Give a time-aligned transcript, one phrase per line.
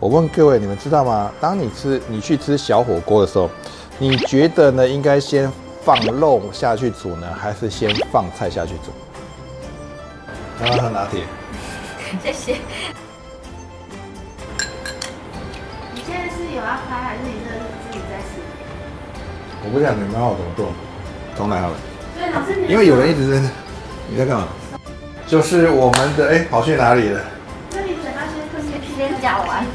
[0.00, 1.32] 我问各位，你们知道吗？
[1.40, 3.50] 当你吃你去吃小火锅的时候，
[3.98, 4.86] 你觉得呢？
[4.86, 5.50] 应该先
[5.82, 8.92] 放肉下去煮呢，还是先放菜下去煮？
[10.60, 11.24] 刚刚喝拿铁。
[12.22, 12.52] 谢谢。
[15.92, 18.38] 你现在是有要拍，还是你这是自己在试？
[19.64, 20.72] 我不想你教我怎么做，
[21.36, 21.76] 重来好了。
[22.16, 22.68] 对，老师你。
[22.72, 23.50] 因为有人一直在，
[24.08, 24.46] 你在干嘛？
[25.26, 27.20] 就是我们的哎，跑去哪里了？
[27.72, 29.66] 那你嘴巴先吞进去，先讲完，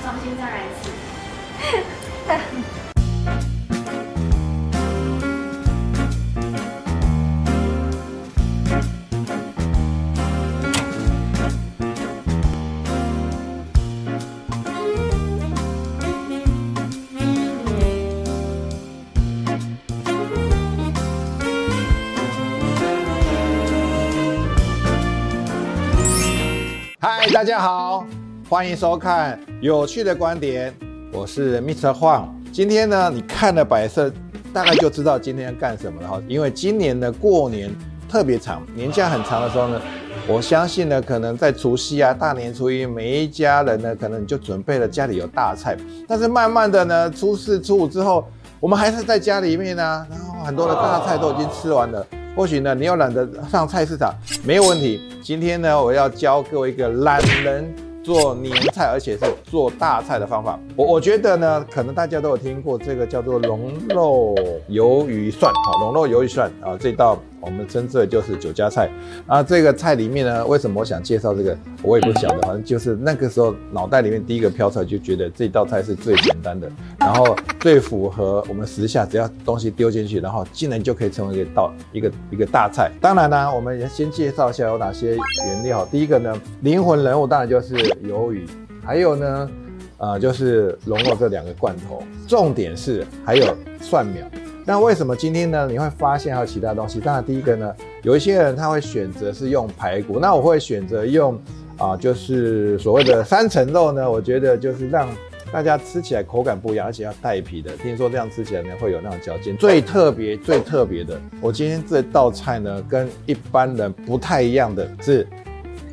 [27.33, 28.05] 大家好，
[28.47, 30.71] 欢迎收看有趣的观点，
[31.11, 31.91] 我是 Mr.
[31.91, 32.27] Huang。
[32.53, 34.13] 今天呢，你看了摆设，
[34.53, 36.21] 大概就知道今天要干什么了哈。
[36.27, 37.75] 因为今年的过年
[38.07, 39.81] 特别长，年假很长的时候呢，
[40.27, 45.75] 我相信呢，可能在除夕啊、大年初一，每一家人呢，可能就准备了家里有大菜。
[46.07, 48.23] 但是慢慢的呢，初四、初五之后，
[48.59, 52.05] 我们还是在家里面呢，然后很多的大菜都已经吃完了。
[52.35, 54.99] 或许呢，你又懒得上菜市场，没有问题。
[55.21, 57.73] 今天呢，我要教各位一个懒人。
[58.03, 64.35] 做年菜，而且是做大菜的方法，我我觉得呢，可能大家都有听过这个叫做龙肉
[64.69, 68.89] 鱿鱼蒜，好，龙肉鱿鱼蒜啊，这道我们称之为就是酒家菜
[69.27, 69.43] 啊。
[69.43, 82.91] 这个菜里面呢，为什么我想介绍这个，我也不晓得，反正就是那个时候脑袋里面第一个飘出来，就觉得这道菜是最简单的，然后最符合我们时下，只要东西丢进去，然后竟然就可以成为一道一个一个大菜。
[83.01, 85.85] 当然呢，我们先介绍一下有哪些原料。
[85.91, 87.73] 第一个呢，灵魂人物当然就是。
[88.03, 88.45] 鱿鱼，
[88.83, 89.49] 还有呢，
[89.97, 92.03] 呃，就是龙肉这两个罐头。
[92.27, 94.27] 重点是还有蒜苗。
[94.65, 95.67] 那为什么今天呢？
[95.69, 96.99] 你会发现还有其他东西。
[96.99, 101.37] 当然，第一个呢，有一些人他会选择是用排骨，那我会选择用
[101.77, 104.09] 啊，就是所谓的三层肉呢。
[104.09, 105.09] 我觉得就是让
[105.51, 107.75] 大家吃起来口感不一样，而且要带皮的。
[107.77, 109.55] 听说这样吃起来呢会有那种嚼劲。
[109.57, 115.27] 最特别、最特别的，我今天这道菜呢跟一般人不太一样的是。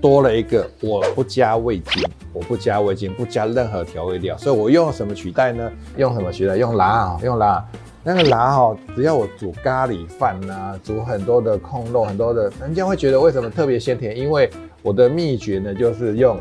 [0.00, 5.70] 多了一个，我不加味精，我不加味精，不加任何调味料，所以我用什么取代呢？
[5.98, 6.56] 用什么取代？
[6.56, 7.62] 用辣啊，用辣。
[8.02, 14.16] 那个辣哈，只要我煮咖喱饭呐，煮很多的控肉，很多的，人家会觉得为什么特别鲜甜？
[14.16, 14.50] 因为
[14.82, 16.40] 我的秘诀呢，就是用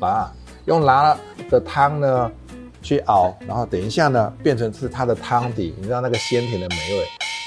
[0.00, 0.32] 把，
[0.64, 1.16] 用辣
[1.50, 2.30] 的汤呢
[2.82, 7.04] 去熬，然后等一下呢变成是它的汤底，你知道那个鲜甜的美味。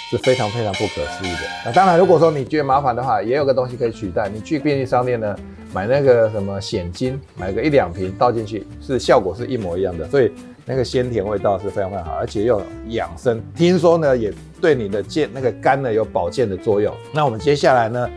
[0.10, 1.42] 是非常非常不可思议的。
[1.66, 4.30] 那当然，如果说你觉得麻烦的话，也有个东西可以取代。
[4.30, 5.36] 你去便利商店呢，
[5.74, 10.08] 买那个什么鲜金，买个一两瓶倒进去，是效果是一模一样的。
[10.10, 10.32] 所以
[10.66, 13.42] 那个鲜甜味道是非常非常好，而且又养生。
[13.56, 16.94] 听说呢，也对你的健那个肝呢有保健的作用。
[17.14, 18.10] 那我们接下来呢，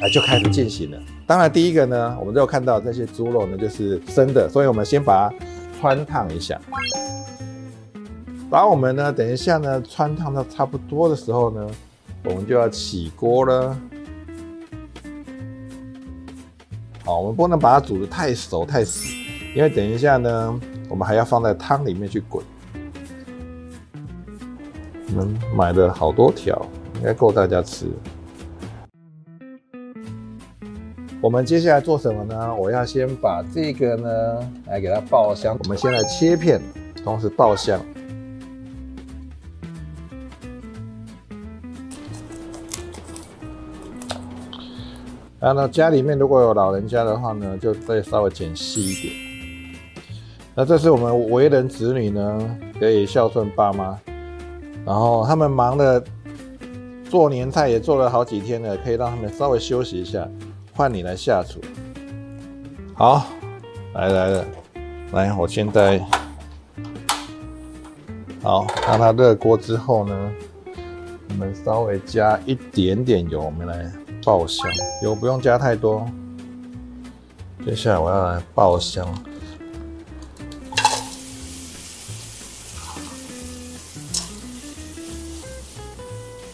[0.00, 0.98] 啊就开始进行了。
[1.26, 5.34] 当然，第一个呢，我们就看到这些猪肉呢就是生的，所以我们先把它
[5.80, 6.60] 穿烫一下。
[8.50, 11.66] 把我们呢，等一下呢，穿烫到差不多的时候呢，
[12.24, 13.76] 我们就要起锅了。
[17.04, 19.08] 好，我们不能把它煮的太熟太死，
[19.56, 22.44] 因为等一下呢，我们还要放在汤里面去滚。
[25.08, 26.64] 我们买了好多条，
[26.96, 27.86] 应该够大家吃。
[31.20, 32.54] 我们接下来做什么呢？
[32.54, 35.58] 我要先把这个呢，来给它爆香。
[35.64, 36.60] 我们先来切片，
[37.02, 37.80] 同时爆香。
[45.42, 49.12] 然后家里面如果有老人家的话呢，就再稍微剪细一点。
[50.54, 53.98] 那这是我们为人子女呢，可以孝顺爸妈。
[54.86, 56.00] 然后他们忙的
[57.10, 60.28] 做年菜也做了好几天了，可以让他们稍微休息一下，
[60.76, 61.60] 换你来下厨。
[62.94, 63.26] 好，
[63.94, 64.44] 来来了，
[65.10, 66.00] 来，我现在
[68.44, 70.32] 好，让它热锅之后呢，
[71.30, 73.90] 我们稍微加一点点油，我们来。
[74.24, 74.70] 爆香
[75.02, 76.08] 油不用加太多，
[77.64, 79.06] 接下来我要来爆香。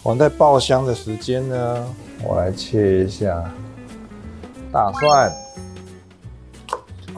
[0.03, 1.95] 我们在爆香的时间呢，
[2.25, 3.45] 我来切一下
[4.73, 5.31] 大蒜。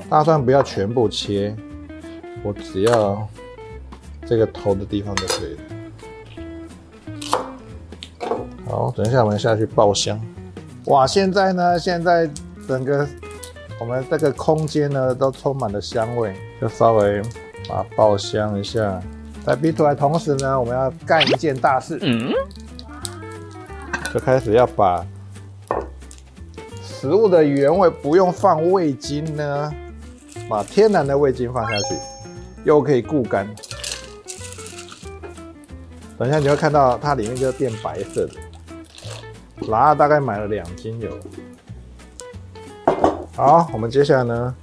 [0.08, 1.55] 大蒜不要全部切，
[2.43, 3.29] 我只要
[4.26, 5.61] 这个头的地方就可以了。
[8.67, 10.20] 好，等一下我们下去爆香。
[10.90, 12.28] 哇，现在呢，现在
[12.66, 13.06] 整个
[13.78, 17.22] 我们这个空间呢都充满了香味，就稍微
[17.69, 19.00] 把它爆香一下。
[19.46, 22.32] 在逼出来同时呢，我们要干一件大事，嗯
[24.12, 25.06] 就开始要把
[26.82, 29.72] 食物的原味不用放味精呢，
[30.48, 31.94] 把天然的味精放下去，
[32.64, 33.48] 又可以固干。
[36.19, 38.32] 等一下你会看到它里面就变白色的。
[39.70, 41.11] 辣大概买了两斤油。
[43.34, 44.55] 好，我们接下来呢，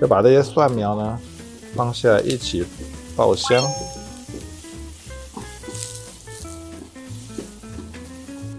[0.00, 1.18] 就把这些蒜苗呢
[1.76, 2.66] 放下来一起
[3.14, 3.62] 爆香。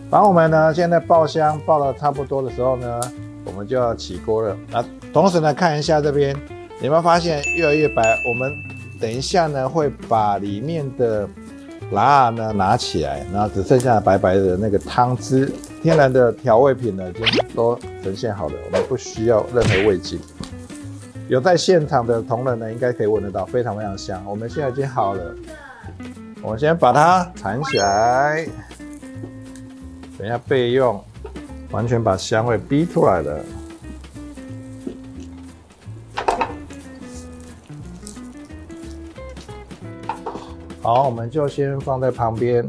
[0.09, 2.99] 然后我们呢，现在爆香爆的差不多的时候呢，
[3.45, 4.57] 我们就要起锅了。
[4.69, 6.35] 那同时呢，看一下这边，
[6.81, 8.03] 有没有发现越来越白？
[8.29, 8.53] 我们
[8.99, 11.27] 等一下呢，会把里面的
[11.91, 15.49] 辣呢拿起来，然后只剩下白白的那个汤汁，
[15.81, 20.19] 天然的调味品呢已经都呈现好了，我们不需要任何味精。
[21.27, 24.23] 有在现场的同仁呢，应该可以闻得到，非常非常香。
[24.27, 25.35] 我们现在已经好了，
[26.43, 28.45] 我先把它铲起来。
[30.17, 31.03] 等一下备用，
[31.71, 33.39] 完全把香味逼出来了。
[40.83, 42.63] 好，我们就先放在旁边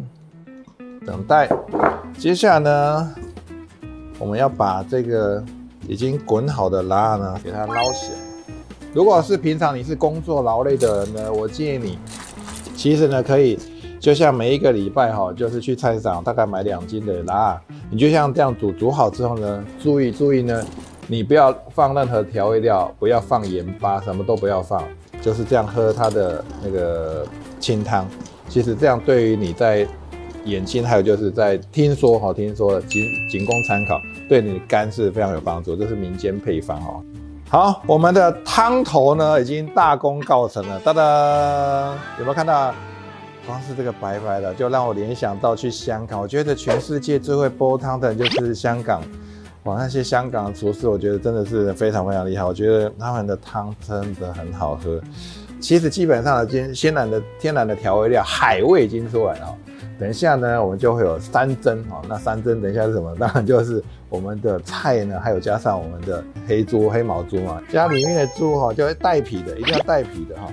[1.04, 1.48] 等待。
[2.22, 3.14] 接下来呢，
[4.16, 5.42] 我们要把这个
[5.88, 8.18] 已经滚好的辣呢，给它捞起来。
[8.92, 11.98] 如果是平常你是工作劳累的人呢，我建议你，
[12.76, 13.58] 其实呢可以。
[13.98, 17.60] 就像每一个礼拜哈，就是去菜市场大概买两斤的辣，
[17.90, 20.64] 你就像这样煮，煮好之后呢，注意注意呢，
[21.08, 24.84] 你不要放任何调味料，不要放盐巴，什么都不要放，
[25.20, 27.26] 就是这样喝它的那个
[27.58, 28.06] 清汤。
[28.48, 29.84] 其实这样对于你在
[30.44, 37.02] 眼睛，还有就是在听说哈，听说仅仅供参考，对你的肝是非常有帮助，这是民间配方哈。
[37.48, 42.74] 好，我们的汤头呢已经大功告成了，哒哒，有没有看到？
[43.44, 46.20] 光是这个白白的，就让我联想到去香港。
[46.20, 49.02] 我觉得全世界最会煲汤的人就是香港，
[49.64, 52.44] 哇，那些香港的厨师，我觉得真的是非常非常厉害。
[52.44, 55.00] 我觉得他们的汤真的很好喝。
[55.58, 59.58] 其实基本上的天天然的天然的调味料，海味已经出来了。
[59.98, 62.02] 等一下呢，我们就会有三蒸哦。
[62.08, 63.14] 那三蒸等一下是什么？
[63.16, 67.62] 当然就是我们的菜呢，还有加上我们的黑猪、黑毛猪嘛。
[67.70, 70.52] 家里面的猪哈，就会带皮的，一定要带皮的哈。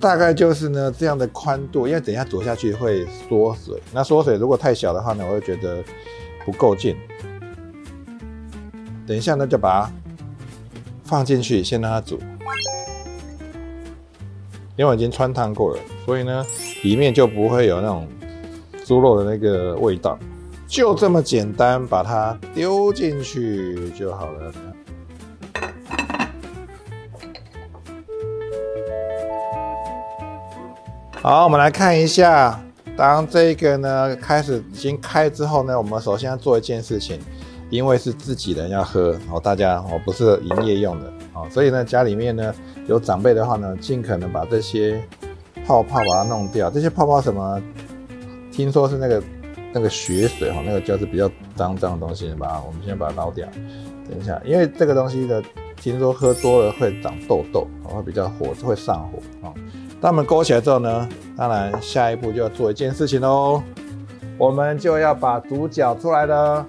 [0.00, 3.80] 大概就是呢这样的宽度，因为等一下煮下去会缩水。
[3.92, 5.84] 那缩水如果太小的话呢，我会觉得
[6.44, 6.96] 不够劲。
[9.06, 9.92] 等一下呢就把它
[11.04, 12.18] 放进去，先让它煮。
[14.82, 16.44] 因为已经穿烫过了，所以呢
[16.82, 18.04] 里面就不会有那种
[18.84, 20.18] 猪肉的那个味道。
[20.66, 24.52] 就这么简单，把它丢进去就好了。
[31.22, 32.60] 好，我们来看一下，
[32.96, 37.18] 当这个呢开始已经开之后呢，我们首先要做一件事情，
[37.70, 42.54] 因为是自己人要喝，哦，大家哦不是营业用的，哦，所以呢家里面呢
[42.86, 45.02] 有长辈的话呢，尽可能把这些
[45.66, 46.70] 泡泡把它弄掉。
[46.70, 47.60] 这些泡泡什么？
[48.52, 49.22] 听说是那个
[49.72, 53.48] 那个血水哈，那个就是比较脏脏的东西，把我们先把它捞掉。
[54.06, 55.42] 等一下，因为这个东西的
[55.74, 59.54] 听说喝多了会长痘痘，会比较火，会上火啊。
[60.02, 63.62] 它们勾起来之后呢，当然下一步就要做一件事情喽，
[64.36, 66.64] 我们就要把主角出来的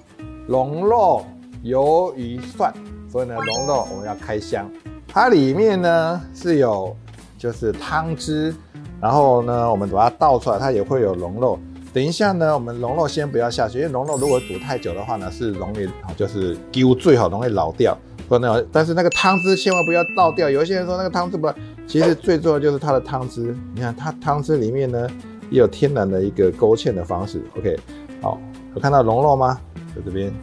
[0.47, 1.25] 龙肉、
[1.63, 2.73] 鱿鱼、蒜，
[3.11, 4.69] 所以呢，龙肉我们要开箱，
[5.07, 6.95] 它里面呢是有
[7.37, 8.55] 就是汤汁，
[9.01, 11.59] 然后呢，我们把它倒出来，它也会有龙肉。
[11.93, 17.95] 等一下呢，我们龙肉先不要下去，因为龙肉如果煮太久的话呢，是容易就是丢最好容易老掉。
[18.29, 20.49] 说那，但是那个汤汁千万不要倒掉。
[20.49, 21.51] 有些人说那个汤汁不。
[21.85, 25.07] 其实最重要就是它的汤汁，你看它汤汁里面呢
[25.49, 27.41] 也有天然的一个勾芡的方式。
[27.57, 27.77] OK，
[28.21, 28.39] 好，
[28.73, 29.59] 有看到龙肉吗？
[29.95, 30.33] 在这边，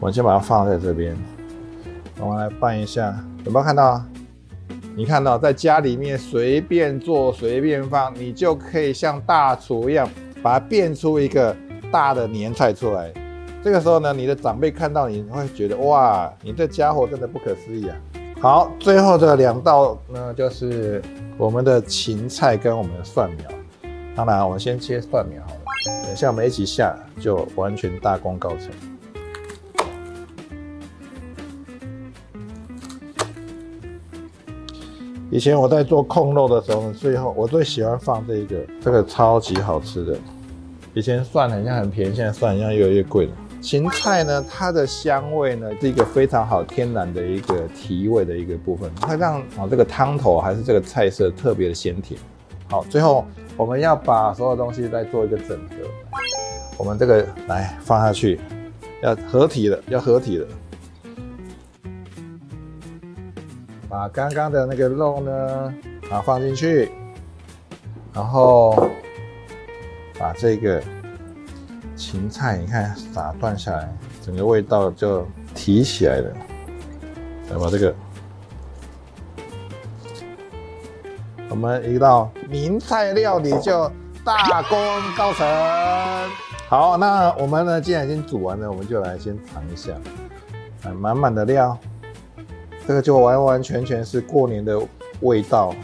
[0.00, 1.16] 我先把它放在这边，
[2.18, 4.02] 我们来拌一下，有没有看到？
[4.96, 10.08] 你看到在家里面随便做随便放，你就可以像大厨一样
[10.42, 11.54] 把它变出一个
[11.92, 13.12] 大的年菜出来。
[13.62, 17.96] 这个时候呢，你的长辈看到你会觉得哇，你这家伙真的不可思议啊！
[18.40, 21.02] 好，最后的两道呢，就是
[21.36, 23.48] 我们的芹菜跟我们的蒜苗。
[24.14, 28.70] 当然，我们先切蒜苗好了，等下我们一起下，就完全大功告成。
[35.32, 40.16] 以前我在做控肉的时候呢，最后我最喜欢放这一个，这个超级好吃的。
[40.94, 43.32] 以前蒜很像很便宜，现在蒜好像越来越贵了。
[43.60, 52.18] 芹菜呢，它的香味呢是一个非常好天然的一个提味的一个部分，会让啊这个汤头还是这个菜色特别的鲜甜。
[52.70, 55.76] 好，最后我们要把所有东西再做一个整合，
[56.78, 58.40] 我们这个来放下去，
[59.02, 60.46] 要合体的，要合体的。
[63.88, 65.74] 把刚刚的那个肉呢，
[66.10, 66.90] 啊放进去，
[68.14, 68.88] 然后
[70.18, 70.82] 把这个。
[71.98, 73.92] 芹菜，你看打断下来，
[74.24, 76.30] 整个味道就提起来了。
[77.50, 77.94] 来把这个，
[81.50, 83.90] 我们一道名菜料理就
[84.24, 84.78] 大功
[85.16, 85.44] 告成。
[86.68, 89.92] 好，那我们呢，既然已经煮完了，我们就来先尝一下。
[91.00, 91.76] 满满的料，
[92.86, 94.80] 这个就完完全全是过年的
[95.20, 95.74] 味道。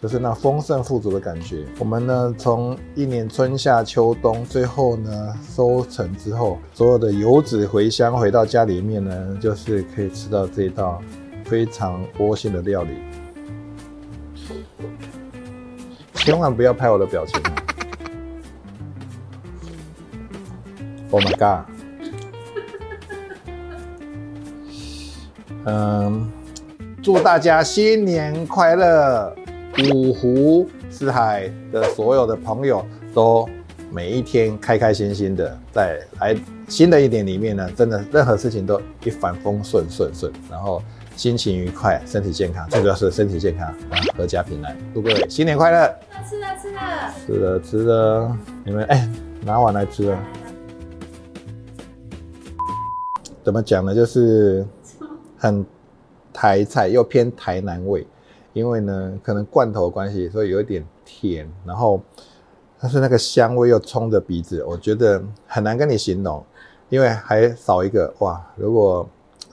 [0.00, 1.62] 就是那丰盛富足的感觉。
[1.78, 11.02] 我们呢，从一年春夏秋冬，最后呢收成之后，所有的油脂回香回到家里面呢，就是可以吃到这一道
[11.44, 12.92] 非常窝心的料理。
[16.14, 17.38] 千万不要拍我的表情。
[21.10, 21.68] Oh my god！
[25.66, 26.30] 嗯，
[27.02, 29.36] 祝大家新年快乐！
[29.78, 32.84] 五湖四海的所有的朋友
[33.14, 33.48] 都
[33.90, 36.36] 每一天开开心心的，在来
[36.68, 40.82] 新的一年里面呢，真的任何事情都一帆风顺顺顺，然后
[41.16, 45.98] 心情愉快，身体健康，最主要是身体健康啊，阖家平安，祝各位新年快乐！
[46.28, 46.80] 吃了吃了
[47.26, 49.08] 吃了吃了，你们哎
[49.42, 50.22] 拿碗来吃啊？
[53.42, 53.94] 怎么讲呢？
[53.94, 54.66] 就是
[55.36, 55.64] 很
[56.32, 58.06] 台菜又偏台南味。
[58.52, 62.00] 因为呢，可能罐头的关系，所以有一点甜，然后
[62.80, 66.44] 但是那个香味又冲着鼻子，我觉得很难跟你形容。
[66.88, 69.08] 因为还少一个哇，如果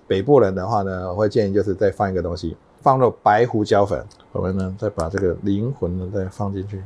[0.08, 4.04] 北部人的话呢，我会建议就是再放一个东西，放入白胡椒粉。
[4.32, 6.84] 我们呢再把这个灵魂呢再放进去。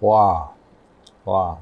[0.00, 0.50] 哇
[1.24, 1.58] 哇！